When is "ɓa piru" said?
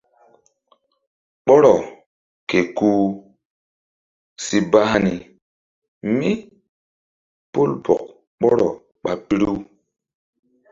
9.03-9.51